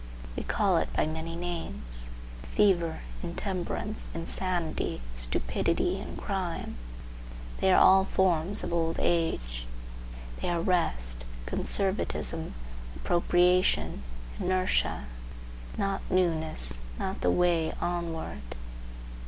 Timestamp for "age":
8.99-9.67